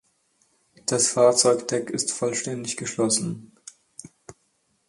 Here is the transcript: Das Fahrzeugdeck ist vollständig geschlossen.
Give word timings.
Das 0.87 1.09
Fahrzeugdeck 1.09 1.91
ist 1.91 2.11
vollständig 2.11 2.75
geschlossen. 2.75 3.51